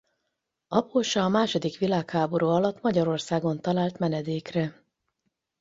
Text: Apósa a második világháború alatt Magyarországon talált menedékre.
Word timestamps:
Apósa 0.67 1.23
a 1.23 1.27
második 1.29 1.77
világháború 1.77 2.47
alatt 2.47 2.81
Magyarországon 2.81 3.61
talált 3.61 3.99
menedékre. 3.99 4.83